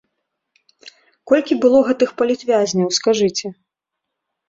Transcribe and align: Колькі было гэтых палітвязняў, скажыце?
Колькі 1.33 1.53
было 1.67 1.79
гэтых 1.91 2.09
палітвязняў, 2.25 2.89
скажыце? 3.01 3.57